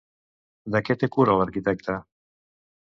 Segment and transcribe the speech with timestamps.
[0.75, 2.01] De què té cura l'arquitecta?